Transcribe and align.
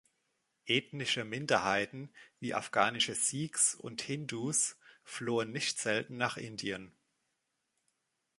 Ethnische 0.65 1.23
Minderheiten, 1.25 2.09
wie 2.39 2.55
afghanische 2.55 3.13
Sikhs 3.13 3.75
und 3.75 4.01
Hindus, 4.01 4.79
flohen 5.03 5.51
nicht 5.51 5.77
selten 5.77 6.17
nach 6.17 6.37
Indien. 6.37 6.91